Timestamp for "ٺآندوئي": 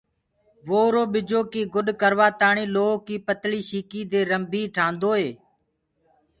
4.75-5.27